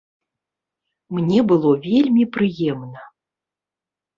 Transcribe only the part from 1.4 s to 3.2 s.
было вельмі прыемна.